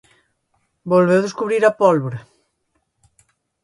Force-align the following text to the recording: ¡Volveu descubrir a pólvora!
¡Volveu 0.91 1.21
descubrir 1.23 1.63
a 1.65 1.75
pólvora! 1.81 2.19